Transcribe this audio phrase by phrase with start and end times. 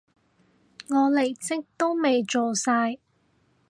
[0.89, 2.97] 我離職都未做晒